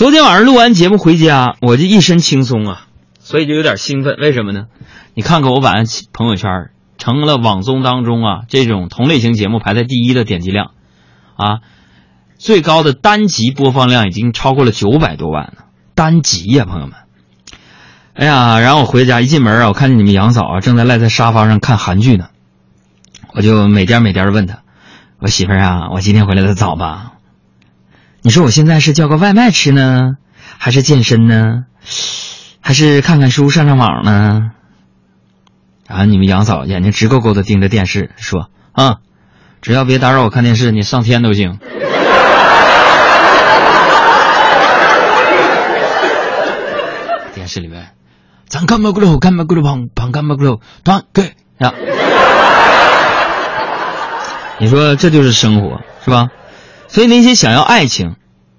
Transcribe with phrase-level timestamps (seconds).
[0.00, 2.86] 昨天晚上录完节目回家，我就一身轻松啊，
[3.18, 4.16] 所以就有点兴奋。
[4.18, 4.64] 为什么呢？
[5.12, 10.70] 你看看我晚上朋友圈，成了网综当中啊这种同类型节目排在第一的点击量，
[11.36, 11.60] 啊，
[12.38, 15.66] 最高的单集播放量已经超过了九百多万了。
[15.94, 16.94] 单集呀，朋友们。
[18.14, 22.28] 哎呀，然后我回家一进门啊，我看见你们杨嫂啊正在赖在沙发上看韩剧呢，
[23.34, 24.62] 我就每颠每颠的问她
[25.20, 27.12] ：“我媳妇儿啊，我今天回来的早吧？
[28.22, 30.16] 你说我现在是叫个外卖吃呢，
[30.58, 31.64] 还是健身呢，
[32.60, 34.50] 还是看看书上上网呢？”
[35.88, 38.98] 然后你们杨嫂眼睛直勾勾的盯着电视说：“啊，
[39.62, 41.58] 只要别打扰我看电视，你上天都行。”
[47.34, 47.88] 电视里面。
[48.48, 51.22] 咱干嘛咕噜干嘛咕噜胖胖干嘛咕噜胖给
[51.58, 51.72] 呀！
[54.58, 56.28] 你说这就是生活是吧？
[56.90, 58.16] 所以那些想要爱情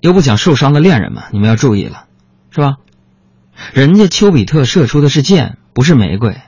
[0.00, 2.06] 又不想受伤的恋人们，你们要注意了，
[2.50, 2.76] 是吧？
[3.74, 6.38] 人家丘比特射出的是箭，不是玫瑰。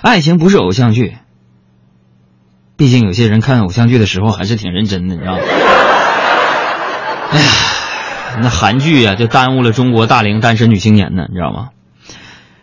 [0.00, 1.18] 爱情不是偶像剧，
[2.76, 5.40] 毕竟有些人看偶像剧的时候还是挺认真的，你知道吗？
[7.32, 7.50] 哎呀，
[8.40, 11.70] 那韩剧呀，就耽误了中国大龄单身女青年呢，你知道吗？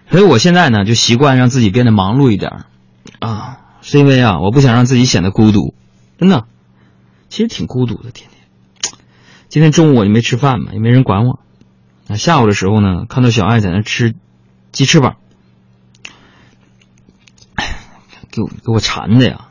[0.09, 2.51] 所以我现在呢，就习惯让自己变得忙碌一点
[3.19, 5.75] 啊，是因为啊，我不想让自己显得孤独，
[6.17, 6.45] 真的，
[7.29, 8.39] 其实挺孤独的，天天。
[9.47, 11.39] 今天中午我就没吃饭嘛，也没人管我。
[12.07, 14.15] 那下午的时候呢，看到小爱在那吃
[14.71, 15.17] 鸡翅膀，
[18.31, 19.47] 给我给我馋的呀，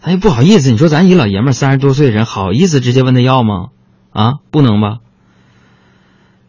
[0.00, 0.70] 他也不好意思。
[0.70, 3.68] 你说咱一老爷们三十多岁人，好意思直接问他要吗？
[4.10, 4.98] 啊，不能吧？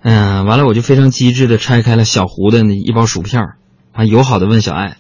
[0.02, 3.42] 嗯，完了，我就非常机智的拆开了小胡的那一包薯片
[3.92, 4.96] 还友好的问小爱：“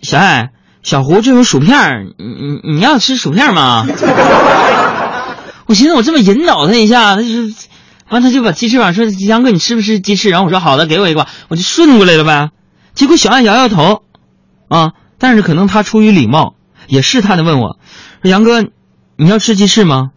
[0.00, 3.86] 小爱，小胡这种薯片你你你要吃薯片吗？”
[5.66, 7.28] 我寻思我这么引导他一下，他就
[8.08, 12.50] 完他就把鸡翅膀说：“杨哥，你吃不吃鸡翅？”然后我说：“好的，给我一个。”我就顺过来了呗。
[12.94, 14.02] 结果小爱摇摇头，
[14.68, 16.54] 啊，但是可能他出于礼貌，
[16.88, 17.78] 也试探的问我
[18.22, 18.64] ：“说杨哥，
[19.16, 20.10] 你要吃鸡翅吗？”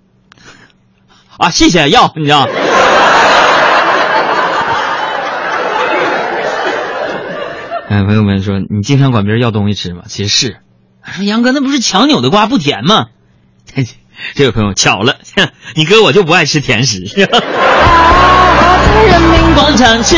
[1.37, 2.47] 啊，谢谢，要你知道。
[7.93, 10.01] 哎，朋友们说你经常管别人要东西吃吗？
[10.07, 10.57] 其实是，
[11.05, 13.05] 说杨哥那不是强扭的瓜不甜吗？
[14.33, 15.17] 这位朋友巧了，
[15.77, 17.01] 你哥我就不爱吃甜食。
[19.05, 20.17] 人民广场吃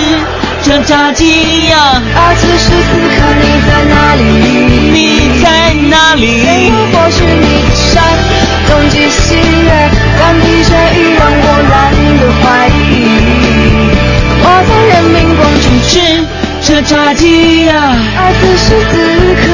[0.64, 2.02] 着炸鸡呀，
[2.38, 2.72] 此时
[16.68, 18.96] 这炸鸡呀，而此时此
[19.36, 19.45] 刻。